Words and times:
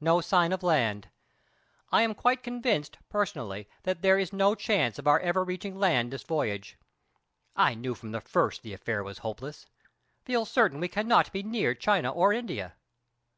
No 0.00 0.22
sign 0.22 0.52
of 0.52 0.62
land. 0.62 1.10
I 1.92 2.00
am 2.00 2.14
quite 2.14 2.42
convinced 2.42 2.96
personally 3.10 3.68
that 3.82 4.00
there 4.00 4.18
is 4.18 4.32
no 4.32 4.54
chance 4.54 4.98
of 4.98 5.06
our 5.06 5.20
ever 5.20 5.44
reaching 5.44 5.74
land 5.78 6.10
this 6.14 6.22
voyage. 6.22 6.78
I 7.54 7.74
knew 7.74 7.94
from 7.94 8.12
the 8.12 8.22
first 8.22 8.62
the 8.62 8.72
affair 8.72 9.04
was 9.04 9.18
hopeless. 9.18 9.66
Feel 10.24 10.46
certain 10.46 10.80
we 10.80 10.88
cannot 10.88 11.30
be 11.30 11.42
near 11.42 11.74
China 11.74 12.08
or 12.10 12.32
India. 12.32 12.72